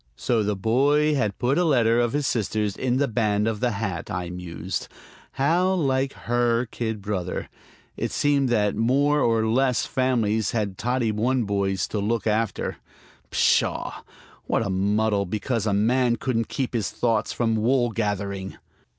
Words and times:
So 0.15 0.41
the 0.41 0.55
boy 0.55 1.13
had 1.13 1.37
put 1.37 1.59
a 1.59 1.63
letter 1.63 1.99
of 1.99 2.13
his 2.13 2.25
sister's 2.25 2.75
in 2.75 2.97
the 2.97 3.07
band 3.07 3.47
of 3.47 3.59
the 3.59 3.69
hat, 3.73 4.09
I 4.09 4.31
mused. 4.31 4.87
How 5.33 5.75
like 5.75 6.13
her 6.25 6.65
kid 6.65 7.03
brother! 7.03 7.49
It 7.97 8.11
seemed 8.11 8.49
that 8.49 8.75
more 8.75 9.19
or 9.21 9.45
less 9.45 9.85
families 9.85 10.53
had 10.53 10.79
Toddy 10.79 11.11
One 11.11 11.43
Boys 11.43 11.87
to 11.89 11.99
look 11.99 12.25
after. 12.25 12.77
Pshaw! 13.29 14.01
what 14.47 14.65
a 14.65 14.71
muddle 14.71 15.27
because 15.27 15.67
a 15.67 15.71
man 15.73 16.15
couldn't 16.15 16.47
keep 16.49 16.73
his 16.73 16.89
thoughts 16.89 17.31
from 17.31 17.55
wool 17.55 17.91
gathering! 17.91 18.57